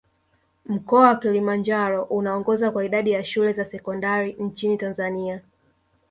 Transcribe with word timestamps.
Mkoa 0.65 1.07
wa 1.07 1.15
Kilimanjaro 1.15 2.03
unaongoza 2.03 2.71
kwa 2.71 2.85
idadi 2.85 3.11
ya 3.11 3.23
shule 3.23 3.53
za 3.53 3.65
sekondari 3.65 4.33
nchini 4.33 4.77
Tanzania 4.77 5.41